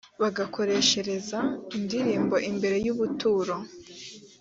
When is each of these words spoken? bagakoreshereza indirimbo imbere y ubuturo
bagakoreshereza 0.21 1.39
indirimbo 1.77 2.35
imbere 2.49 2.77
y 2.85 2.89
ubuturo 2.93 3.55